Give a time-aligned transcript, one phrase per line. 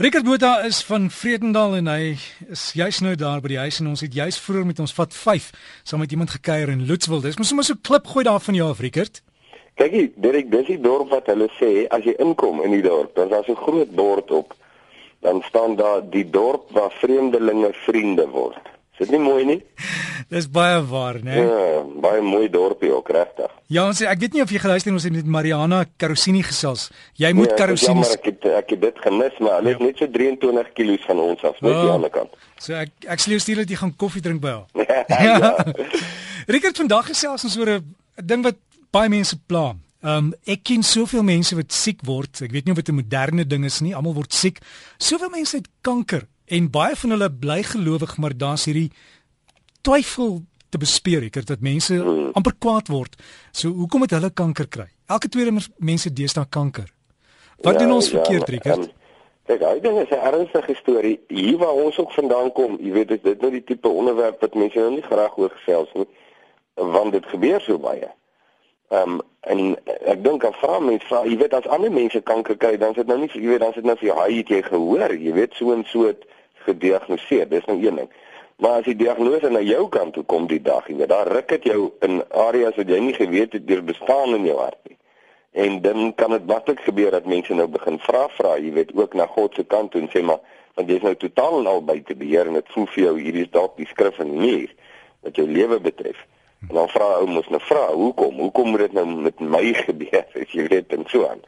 [0.00, 2.12] Richard Botha is van Vredendal en hy
[2.54, 5.16] is juis nou daar by die huis en ons het juis vroeër met ons vat
[5.20, 5.48] 5
[5.82, 7.24] saam met iemand gekuier in Loetswil.
[7.24, 9.18] Dis mos sommer so klip gooi daar van jou af Richard.
[9.74, 13.10] Kyk hier, Derek, dis die dorp wat hulle sê as jy inkom in die dorp,
[13.18, 14.54] dan is daar so 'n groot bord op.
[15.26, 18.77] Dan staan daar die dorp waar vreemdelinge vriende word.
[18.98, 19.58] Is dit nie mooi nie?
[20.26, 21.36] Dis baie waar, né?
[21.36, 21.42] Nee?
[21.46, 23.52] Ja, baie mooi dorpie ook regtig.
[23.70, 26.88] Ja, ons ek weet nie of jy geluister het ons het met Mariana Karosini gesels.
[27.20, 29.78] Jy moet ja, Karosini Ja, maar ek het ek het dit gemis, maar hulle is
[29.78, 29.86] ja.
[29.86, 32.34] net so 23 kg van ons af, net oh, die ander kant.
[32.58, 34.66] So ek ek sê jy stuur dat jy gaan koffie drink by haar.
[35.14, 35.36] ja.
[35.38, 35.52] ja.
[36.56, 38.58] Rickert vandag gesels ons oor 'n ding wat
[38.90, 39.76] baie mense pla.
[40.02, 42.42] Ehm um, ek ken soveel mense wat siek word.
[42.42, 43.94] Ek weet nie of dit 'n moderne ding is nie.
[43.94, 44.58] Almal word siek.
[44.98, 48.90] Soveel mense het kanker en baie van hulle bly gelowig, maar daar's hierdie
[49.86, 52.30] twyfel te bespeer ek dat mense hmm.
[52.36, 53.16] amper kwaad word.
[53.52, 54.88] So hoekom het hulle kanker kry?
[55.08, 56.90] Elke tweede mense deesdae kanker.
[57.64, 58.90] Wat ja, doen ons ja, verkeerd, Rickert?
[59.48, 61.16] Ek hy dink is 'n ernstige storie.
[61.32, 64.54] Hier waar ons ook vandaan kom, jy weet dit is nou die tipe onderwerp wat
[64.54, 66.06] mense nou nie graag oor gesels nie,
[66.74, 68.10] want dit gebeur so baie.
[68.92, 72.56] Ehm um, en ek dink aan vra mense, vra, jy weet as ander mense kanker
[72.56, 74.36] kry, dan is dit nou nie jy weet dan is dit nou vir jou, jy
[74.36, 76.28] het jy gehoor, jy weet so en so het
[76.68, 77.48] gediagnoseer.
[77.48, 78.10] Dis nou een ding.
[78.58, 81.68] Maar as die diagnose na jou kant toe kom die dag, jy daar ruk dit
[81.70, 84.96] jou in areas wat jy nie geweet het deur bestaan in jou hart nie.
[85.64, 89.14] En dan kan dit maklik gebeur dat mense nou begin vra vra, jy weet, ook
[89.14, 90.42] na God se kant toe en sê maar
[90.78, 93.54] want jy's nou totaal en al buite beheer en dit voel vir jou hierdie is
[93.54, 94.74] dalk die skrif in hier
[95.26, 96.20] wat jou lewe betref.
[96.68, 98.38] En dan vra ou mos nou vra, hoekom?
[98.42, 100.26] Hoekom moet dit nou met my gebeur?
[100.34, 101.42] As jy weet en so aan.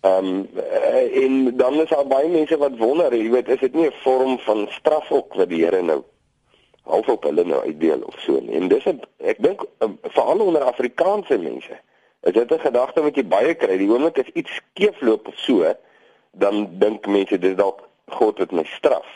[0.00, 0.48] Ehm um,
[1.12, 4.38] en dan is daar baie mense wat wonder, jy weet, is dit nie 'n vorm
[4.38, 6.02] van straf ook wat die Here nou
[6.82, 8.56] half op hulle nou uitdeel of so nie.
[8.60, 11.78] En dis 'n ek dink um, veral onder Afrikaanse mense.
[12.20, 13.76] Is dit 'n gedagte wat jy baie kry?
[13.76, 15.74] Die oomblik as iets skeefloop of so,
[16.30, 19.06] dan dink mense dis dalk God het my straf.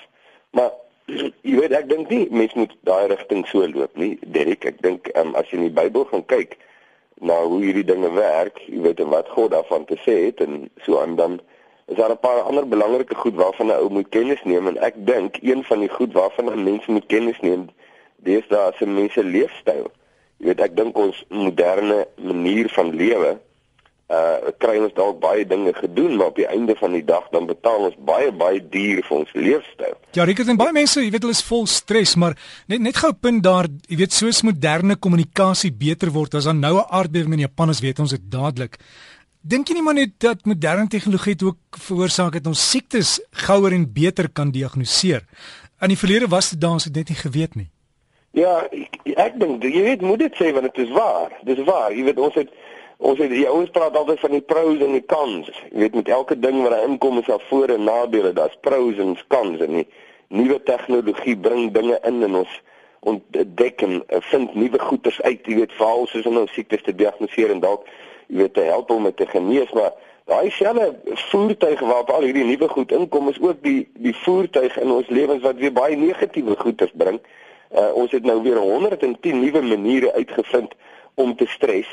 [0.50, 0.70] Maar
[1.48, 4.18] jy weet ek dink nie mense moet daai rigting so loop nie.
[4.26, 6.58] Derek, ek dink um, as jy in die Bybel gaan kyk
[7.20, 11.00] na hoe hierdie dinge werk, jy weet wat God daarvan te sê het en so
[11.00, 11.40] aan dan
[11.86, 14.94] is daar 'n paar ander belangrike goed waarvan 'n ou moet kennis neem en ek
[14.96, 17.68] dink een van die goed waarvan 'n mens moet kennis neem
[18.16, 19.90] dis daar se mense leefstyl.
[20.36, 23.38] Jy weet ek dink ons moderne manier van lewe
[24.10, 27.46] uh kry ons dalk baie dinge gedoen maar op die einde van die dag dan
[27.46, 29.94] betaal ons baie baie duur vir ons leefstyl.
[30.18, 32.34] Ja, Rieke, en baie mense, jy weet hulle is vol stres, maar
[32.66, 36.76] net net gou punt daar, jy weet soos moderne kommunikasie beter word as dan nou
[36.78, 38.78] 'n aardbewing in Japan is, weet ons dit dadelik.
[39.40, 43.72] Dink jy nie maar net dat moderne tegnologie dit ook veroorsaak het ons siektes gouer
[43.72, 45.22] en beter kan diagnoseer?
[45.80, 47.70] In die verlede was dit daans het net nie geweet nie.
[48.36, 51.32] Ja, ek, ek dink jy weet moet dit sê want dit is waar.
[51.48, 51.88] Dis waar.
[51.94, 52.52] Jy weet ons het
[53.00, 55.48] ons het die ouens praat altyd van die pros en die cons.
[55.70, 58.32] Jy weet met elke ding wat daar inkom is daar voor en nadele.
[58.36, 59.86] Daar's pros en cons en die
[60.28, 62.60] nuwe tegnologie bring dinge in en ons
[63.00, 64.02] ontdek en
[64.32, 65.46] vind nuwe goeters uit.
[65.46, 67.88] Jy weet veral soos om nou siektes te diagnoseer en dalk
[68.28, 69.96] jy weet te help om te genees maar
[70.30, 74.92] daai selfe voertuig waarop al hierdie nuwe goed inkom is ook die die voertuig in
[74.94, 77.18] ons lewens wat weer baie negatiewe goeters bring.
[77.70, 80.74] Uh, ons het nou weer 110 nuwe maniere uitgevind
[81.14, 81.90] om te stres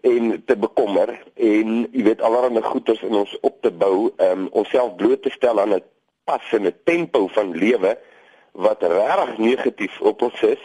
[0.00, 4.94] en te bekommer en jy weet allerlei goeters in ons op te bou, um, onsself
[4.96, 5.82] bloot te stel aan 'n
[6.24, 7.98] passende tempo van lewe
[8.52, 10.62] wat regtig negatief op ons is.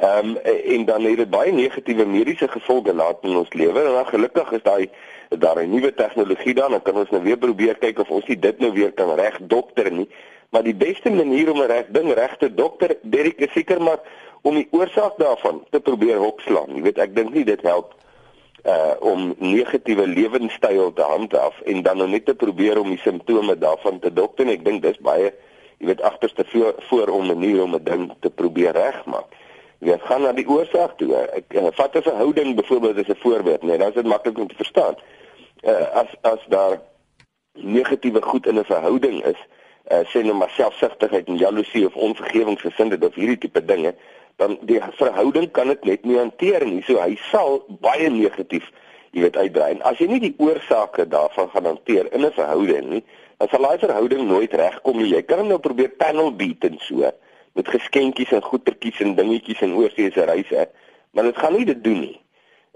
[0.00, 0.36] Ehm um,
[0.76, 3.80] en dan het dit baie negatiewe mediese gevolge laat in ons lewe.
[3.80, 4.90] En dan gelukkig is daai
[5.28, 8.58] daar 'n nuwe tegnologie dan, dan kan ons nou weer probeer kyk of ons dit
[8.58, 10.08] nou weer kan reg dokter nie.
[10.50, 14.00] Maar die beste manier om 'n reg ding reg te dokter, Derek is seker maar
[14.42, 16.74] om die oorsaak daarvan te probeer hopslaan.
[16.74, 17.94] Jy weet, ek dink nie dit help
[18.64, 23.58] uh om negatiewe lewenstyl te handhaaf en dan nou net te probeer om die simptome
[23.58, 24.48] daarvan te dokter.
[24.48, 25.32] Ek dink dis baie
[25.80, 29.26] jy weet agterste voor, voor om 'n manier om 'n ding te probeer regmaak.
[29.78, 31.16] Jy gaan na die oorsaak toe.
[31.16, 34.48] Ek uh, vat 'n verhouding byvoorbeeld as 'n voorbeeld, nee, dan is dit maklik om
[34.48, 34.94] te verstaan.
[35.62, 36.80] Uh, as as daar
[37.52, 39.40] negatiewe goed in 'n verhouding is,
[39.92, 43.94] uh, sê nou maar selfsugtigheid en jaloesie of onvergewingsgesindheid of hierdie tipe dinge,
[44.40, 46.80] dan die verhouding kan dit net nie hanteer nie.
[46.86, 48.66] So hy sal baie negatief,
[49.12, 49.74] jy weet, uitdraai.
[49.76, 53.02] En as jy nie die oorsake daarvan gaan hanteer in 'n verhouding nie,
[53.38, 55.12] dan sal daai verhouding nooit regkom nie.
[55.12, 57.12] Jy kan nou probeer panel beat en so
[57.52, 60.68] met geskenkies en goedertjies en dingetjies en oorseese reise,
[61.10, 62.20] maar dit gaan nie dit doen nie.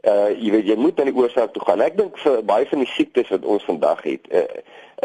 [0.04, 1.80] Uh jy weet jy moet aan die oorsaak toe gaan.
[1.80, 4.42] Ek dink vir baie van die siektes wat ons vandag het, uh,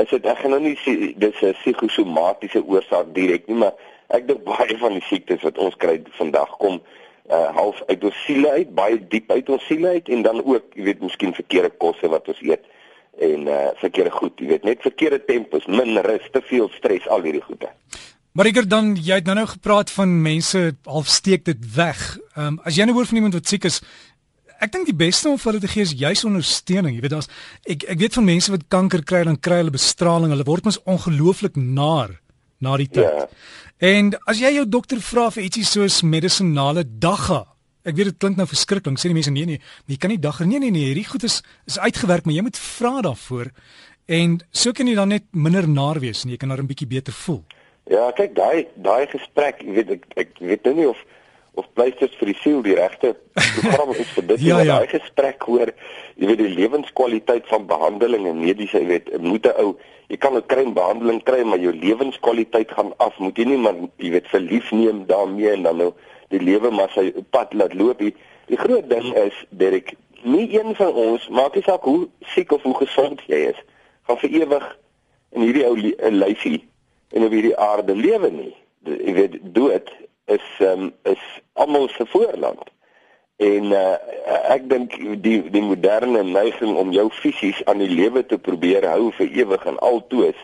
[0.01, 3.73] is dit ek gaan nou nie sê dis 'n psigosomatiese oorsaak direk nie, maar
[4.15, 6.81] ek dink baie van die siektes wat ons kry vandag kom
[7.29, 10.71] uh half uit ons siele uit, baie diep uit ons siele uit en dan ook,
[10.73, 12.65] jy weet, miskien verkeerde kosse wat ons eet
[13.21, 17.25] en uh verkeerde goed, jy weet, net verkeerde tempos, min rus, te veel stres, al
[17.27, 17.69] hierdie goede.
[18.33, 22.01] Maar ek het dan jy het nou nou gepraat van mense half steek dit weg.
[22.35, 23.81] Ehm um, as jy nou hoor van iemand wat siek is,
[24.59, 26.95] ek dink die beste om vir hulle te gee is juis ondersteuning.
[26.95, 27.29] Jy weet daar's
[27.67, 30.33] ek ek weet van mense wat kanker kry dan kry hulle bestraling.
[30.33, 32.17] Hulle word mos ongelooflik naar
[32.59, 33.05] na die tyd.
[33.05, 33.27] Ja.
[33.77, 37.45] En as jy jou dokter vra vir ietsie soos medisinale dagga
[37.87, 38.97] Ek weet dit klink nou verskriklik.
[38.99, 41.39] Sê die mense nee nee, jy kan nie dagga nee nee nee, hierdie goed is
[41.69, 43.53] is uitgewerk, maar jy moet vra daarvoor.
[44.19, 46.89] En so kan jy dan net minder naar wees en jy kan dan 'n bietjie
[46.89, 47.43] beter voel.
[47.87, 50.97] Ja, kyk daai daai gesprek, jy weet ek ek weet nou nie of
[51.53, 54.43] of pleisters vir die siel die regte program is vir dit.
[54.49, 54.79] ja, ja.
[54.79, 55.71] Daai gesprek hoor,
[56.19, 59.73] jy weet die lewenskwaliteit van behandeling en mediese, jy weet, moet 'n ou,
[60.09, 63.17] jy kan 'n kry behandeling kry, maar jou lewenskwaliteit gaan af.
[63.19, 65.93] Moet jy nie maar jy weet verlief neem daarmee en dan nou
[66.29, 67.99] die lewe maar sy pad laat loop.
[67.99, 68.15] Die,
[68.47, 72.61] die groot ding is, Derek, nie een van ons, maak nie saak hoe siek of
[72.63, 73.59] hoe gesond jy is,
[74.07, 74.65] gaan vir ewig
[75.31, 76.61] in hierdie ou lyfie
[77.13, 78.53] en op hierdie aarde lewe nie.
[78.85, 79.89] Jy weet dood
[80.35, 81.23] is um, is
[81.53, 82.69] almal se voorland.
[83.39, 83.95] En uh,
[84.51, 89.11] ek dink die die moderne neiging om jou fisies aan die lewe te probeer hou
[89.15, 90.39] vir ewig en altoos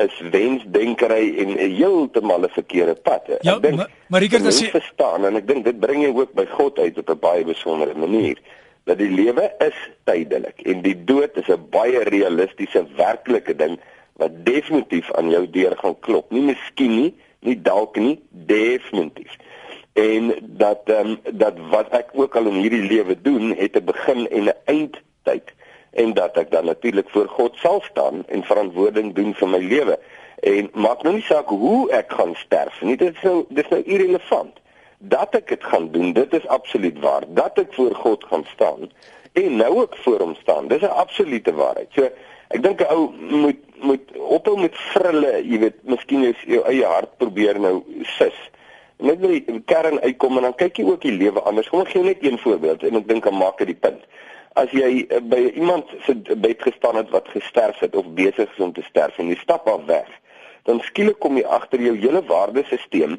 [0.00, 3.26] is wensdenkery en 'n heeltemal 'n verkeerde pad.
[3.42, 6.32] Ja, ek dink maar Rikert as jy verstaan en ek dink dit bring jy ook
[6.34, 8.38] by God uit op 'n baie besondere manier
[8.84, 13.78] dat die lewe is tydelik en die dood is 'n baie realistiese werklike ding
[14.16, 16.30] wat definitief aan jou deur gaan klop.
[16.30, 19.36] Nie miskien nie, nie dalk nie, definitief.
[19.92, 23.84] En dat ehm um, dat wat ek ook al in hierdie lewe doen, het 'n
[23.84, 25.52] begin en 'n eindtyd
[25.90, 29.98] en dat ek dan natuurlik voor God sal staan en verantwoording doen vir my lewe.
[30.40, 32.96] En maak nou nie saak hoe ek gaan sterf nie.
[32.96, 34.58] Dit is nou dis nou irrelevant.
[34.98, 37.24] Dat ek dit gaan doen, dit is absoluut waar.
[37.28, 38.90] Dat ek voor God gaan staan
[39.32, 40.68] en nou ook voor hom staan.
[40.68, 41.88] Dis 'n absolute waarheid.
[41.90, 42.08] So
[42.48, 46.86] ek dink 'n ou moet moet ophou met vrille, jy weet, miskien jou, jou eie
[46.86, 47.80] hart probeer nou
[48.16, 48.36] sis.
[49.00, 51.68] Net by die kern uitkom en dan kyk jy ook die lewe anders.
[51.72, 54.02] Kom ek gee net een voorbeeld en ek dink dan maak dit die punt.
[54.60, 58.62] As jy uh, by iemand se bed gestaan het wat gesterf het of besig is
[58.62, 60.10] om te sterf en jy stap af weg,
[60.68, 63.16] dan skielik kom jy agter jou hele waardesisteem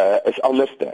[0.00, 0.88] uh is anderste.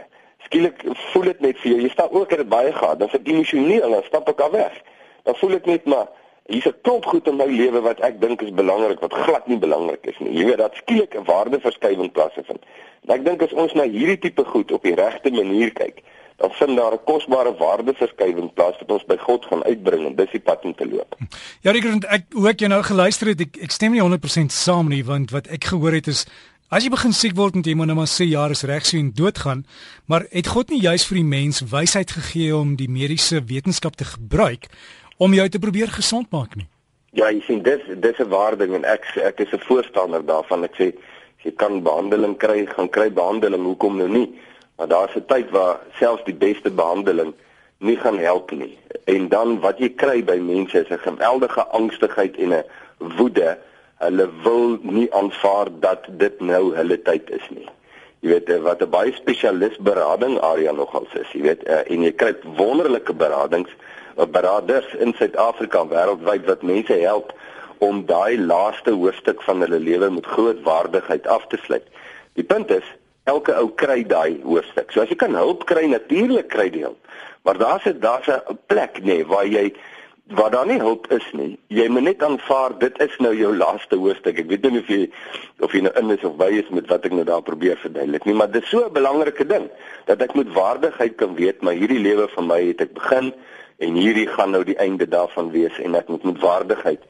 [0.45, 0.83] Skielik
[1.13, 3.95] voel dit net vir jou, jy staan ook het dit baie gehad, dan vir emosioneel
[3.95, 4.75] dan stap ek af weg.
[5.23, 6.09] Dan voel dit net maar
[6.49, 9.57] hier's 'n klomp goed in my lewe wat ek dink is belangrik wat glad nie
[9.57, 10.33] belangrik is nie.
[10.33, 12.63] Jy weet dat skielik 'n waardeverskywing plaasvind.
[13.07, 16.03] En ek dink as ons na hierdie tipe goed op die regte manier kyk,
[16.37, 20.31] dan vind daar 'n kosbare waardeverskywing plaas wat ons by God gaan uitbring en dis
[20.31, 21.15] die pad om te loop.
[21.61, 24.87] Ja, ek ek hoe ek jou nou geluister het, ek, ek stem nie 100% saam
[24.89, 26.25] nie want wat ek gehoor het is
[26.69, 28.97] As jy begin siek word met jy moet nou maar sê jaar is reg so
[28.97, 29.65] en doodgaan,
[30.05, 34.05] maar het God nie juis vir die mens wysheid gegee om die mediese wetenskap te
[34.05, 34.67] gebruik
[35.19, 36.67] om jou te probeer gesond maak nie.
[37.17, 40.63] Ja, jy sien dis dis 'n waarding en ek ek is 'n voorstander daarvan.
[40.63, 44.29] Ek sê as jy kan behandeling kry, gaan kry behandeling, hoekom nou nie?
[44.77, 47.33] Maar daar's 'n tyd waar selfs die beste behandeling
[47.79, 48.77] nie gaan help nie.
[49.05, 52.63] En dan wat jy kry by mense is 'n geweldige angstigheid en 'n
[53.17, 53.57] woede.
[53.97, 57.67] Hulle wil nie aanvaar dat dit nou hulle tyd is nie.
[58.19, 62.01] Jy weet eh, wat 'n baie spesialis berading area nogals is, jy weet, uh, en
[62.01, 63.69] jy kry wonderlike beradings
[64.27, 67.33] beraders in Suid-Afrika wêreldwyd wat mense help
[67.79, 71.85] om daai laaste hoofstuk van hulle lewe met groot waardigheid af te sluit.
[72.33, 72.87] Die punt is
[73.23, 74.91] elke ou kry daai hoofstuk.
[74.91, 76.99] So as jy kan hulp kry, natuurlik kry jy hulp.
[77.47, 79.73] Maar daar's 'n daar's 'n plek nê nee, waar jy
[80.29, 81.57] waar daar nie hulp is nie.
[81.67, 84.39] Jy moet net aanvaar dit is nou jou laaste hoofstuk.
[84.39, 85.09] Ek weet nie of jy
[85.59, 88.25] of jy nou in is of by is met wat ek nou daar probeer verduidelik
[88.25, 89.69] nie, maar dit is so 'n belangrike ding
[90.05, 93.33] dat ek met waardigheid kan weet maar hierdie lewe van my het ek begin
[93.79, 97.03] en hierdie gaan nou die einde daarvan wees en ek moet met waardigheid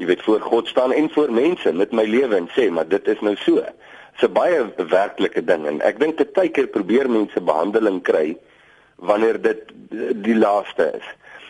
[0.00, 3.08] jy weet voor God staan en voor mense met my lewe en sê maar dit
[3.08, 3.62] is nou so.
[4.14, 8.36] Dit's 'n baie werklike ding en ek dink te keer probeer mense behandeling kry
[8.96, 9.62] wanneer dit
[10.22, 11.06] die laaste is.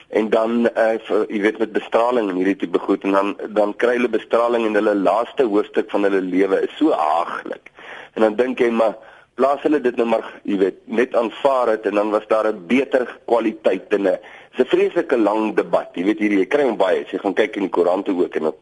[0.09, 3.97] En dan uh, jy weet met bestraling en hierdie tipe goed en dan dan kry
[3.97, 7.71] hulle bestraling en hulle laaste hoofstuk van hulle lewe is so aaglik.
[8.15, 8.97] En dan dink jy maar
[9.35, 12.67] plaas hulle dit nou maar jy weet net aanvaar dit en dan was daar 'n
[12.67, 14.19] beter kwaliteit en 'n
[14.59, 15.89] 'n vreeslike lang debat.
[15.95, 17.05] Jy weet hierdie jy kry hom baie.
[17.11, 18.59] Jy gaan kyk in die koerante ook en op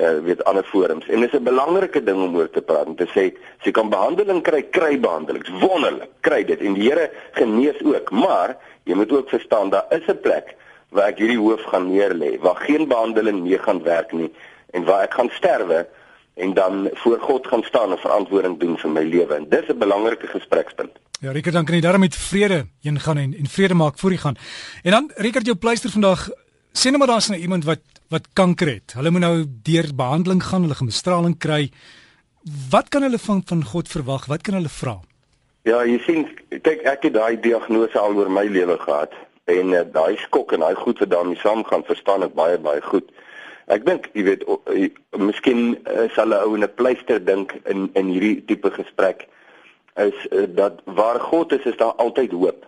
[0.00, 1.06] uh weet ander forums.
[1.08, 3.88] En dis 'n belangrike ding om oor te praat en te sê as jy kan
[3.88, 5.44] behandeling kry, kry behandeling.
[5.60, 6.10] Wonderlik.
[6.20, 8.10] Kry dit en die Here genees ook.
[8.10, 10.54] Maar jy moet ook verstaan daar is 'n plek
[10.88, 14.32] waar ek hierdie hoof gaan neerlê waar geen behandeling meer gaan werk nie
[14.70, 15.86] en waar ek gaan sterwe
[16.34, 19.34] en dan voor God gaan staan en verantwoording doen vir my lewe.
[19.34, 20.92] En dis 'n belangrike gesprekspunt.
[21.20, 24.10] Ja, Rickert, dan kan jy daarmee met vrede heen gaan en en vrede maak voor
[24.10, 24.36] jy gaan.
[24.82, 26.28] En dan Rickert jou pleister vandag
[26.76, 28.92] sê net maar daar's nou iemand wat wat kanker het.
[28.94, 31.70] Hulle moet nou deur behandeling gaan, hulle gaan bestraling kry.
[32.70, 34.26] Wat kan hulle van van God verwag?
[34.26, 35.00] Wat kan hulle vra?
[35.62, 39.82] Ja, jy sien, kyk ek het daai diagnose al oor my lewe gehad en uh,
[39.92, 43.08] daai skok en daai goed wat daarmee saamgaan, verstaan ek baie baie goed.
[43.66, 44.44] Ek dink, jy weet,
[45.18, 49.26] miskien uh, sal 'n ou 'n pleister dink in in hierdie tipe gesprek
[49.96, 52.66] is uh, dat waar God is, is daar altyd hoop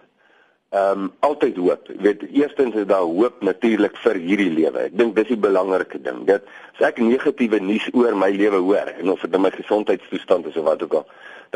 [0.69, 1.87] ehm um, altyd hoop.
[1.89, 4.83] Jy weet, eerstens is daar hoop natuurlik vir hierdie lewe.
[4.91, 6.27] Ek dink dis die belangrike ding.
[6.29, 6.45] Dit
[6.77, 10.59] as ek negatiewe nuus oor my lewe hoor en of dit in my gesondheidstoestand is
[10.61, 11.07] of wat ook al,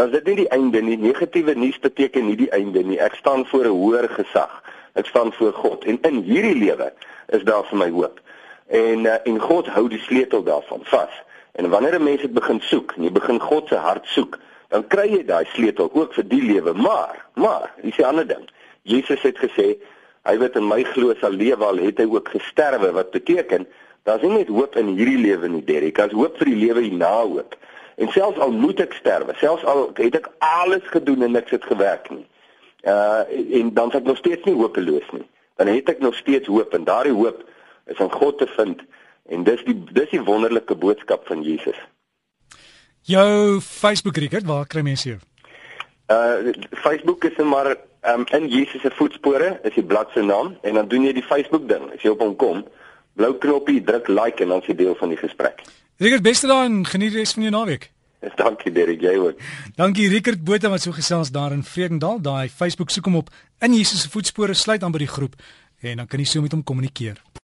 [0.01, 0.97] dan is dit nie die einde nie.
[0.97, 2.97] Negatiewe nuus beteken nie die einde nie.
[2.97, 4.63] Ek staan voor 'n hoër gesag.
[4.97, 6.93] Ek staan voor God en in hierdie lewe
[7.37, 8.17] is daar vir my hoop.
[8.73, 11.13] En uh, en God hou die sleutel daarvan vas.
[11.53, 14.39] En wanneer 'n mens dit begin soek, jy begin God se hart soek,
[14.73, 16.73] dan kry jy daai sleutel ook vir die lewe.
[16.75, 18.49] Maar, maar, dis 'n ander ding.
[18.83, 19.77] Jesus het gesê
[20.27, 23.67] hy wat in my glo sal lewe al het hy ook gesterwe wat beteken
[24.07, 27.11] daar's nie net hoop in hierdie lewe nie Derek daar's hoop vir die lewe hierna
[27.23, 27.57] ook
[28.03, 31.67] en selfs al moet ek sterwe selfs al het ek alles gedoen en niks het
[31.71, 32.27] gewerk nie
[32.87, 33.23] uh
[33.59, 35.27] en dan het ek nog steeds nie hopeloos nie
[35.59, 37.43] dan het ek nog steeds hoop en daardie hoop
[37.91, 38.83] is in God te vind
[39.31, 41.79] en dis die dis die wonderlike boodskap van Jesus
[43.03, 45.19] jou Facebook record waar kry mense jou
[46.13, 50.75] uh Facebook is maar um, in Jesus se voetspore is die blad se naam en
[50.75, 51.89] dan doen jy die Facebook ding.
[51.95, 52.63] As jy op hom kom,
[53.19, 55.63] blou knoppie, druk like en dan is jy deel van die gesprek.
[56.03, 57.91] Rickert, beste dan, geniet die res van jou naweek.
[58.39, 59.43] Dankie Derek, jy ook.
[59.79, 62.21] Dankie Rickert Botha wat so gesels daar in Vredendal.
[62.23, 63.33] Daai Facebook soek hom op
[63.63, 65.39] in Jesus se voetspore, sluit aan by die groep
[65.83, 67.19] en dan kan jy so met hom kommunikeer.